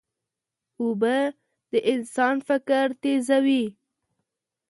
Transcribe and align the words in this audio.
اوبه 0.81 1.17
د 1.71 1.73
انسان 1.93 2.35
فکر 2.49 2.85
تیزوي. 3.01 3.65